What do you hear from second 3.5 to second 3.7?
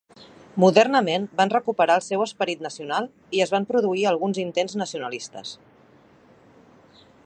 van